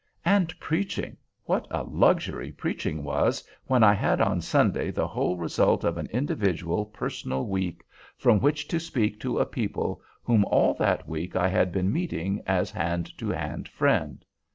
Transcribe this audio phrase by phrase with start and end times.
[0.25, 1.15] And preaching!
[1.43, 6.07] what a luxury preaching was when I had on Sunday the whole result of an
[6.07, 7.83] individual, personal week,
[8.17, 12.41] from which to speak to a people whom all that week I had been meeting
[12.47, 14.25] as hand to hand friend!